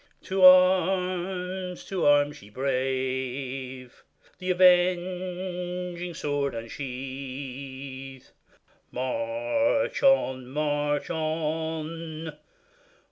[0.23, 1.85] To arms!
[1.85, 2.41] to arms!
[2.41, 4.03] ye brave!
[4.39, 8.25] The avenging sword unsheathe;
[8.89, 10.47] March on!
[10.47, 12.35] march on